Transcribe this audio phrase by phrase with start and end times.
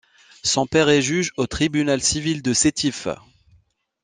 [0.43, 3.07] Son père est juge au tribunal civil de Sétif.